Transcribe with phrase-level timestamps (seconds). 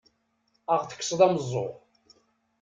[0.71, 1.73] Ad aɣ-tekkseḍ ameẓẓuɣ!